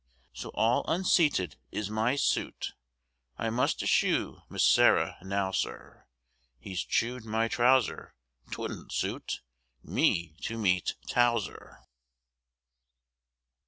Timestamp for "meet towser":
10.57-11.81